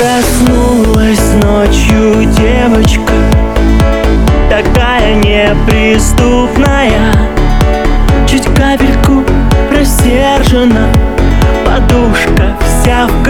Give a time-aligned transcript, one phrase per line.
[0.00, 3.12] Проснулась ночью девочка
[4.48, 7.12] Такая неприступная.
[8.26, 9.22] Чуть капельку
[9.70, 10.88] рассержена
[11.66, 13.22] Подушка вся в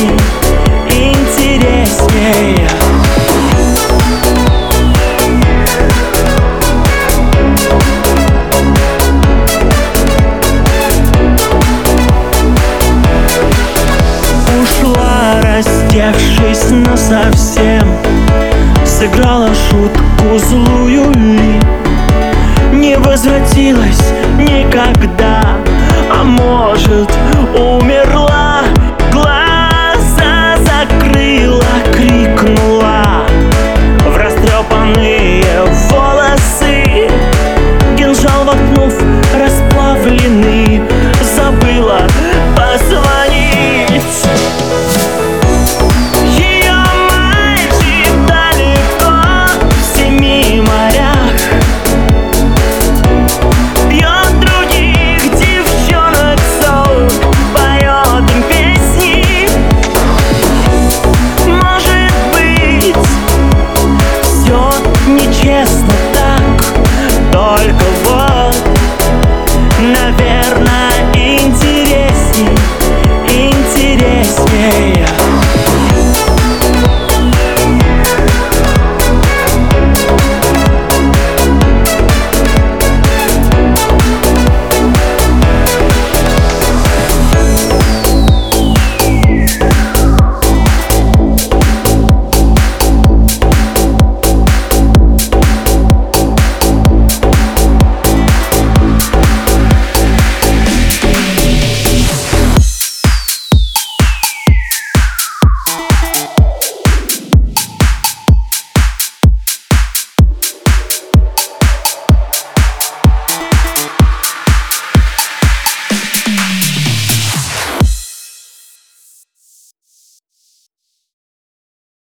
[0.00, 0.20] интересней.
[0.90, 2.66] Интересней
[14.62, 17.86] Ушла, раздевшись насовсем
[18.84, 21.60] Сыграла шутку злую ли?
[22.72, 25.40] Не возвратилась никогда
[26.10, 27.10] А может
[27.54, 28.39] умерла